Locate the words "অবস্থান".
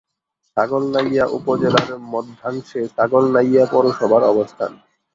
4.23-4.71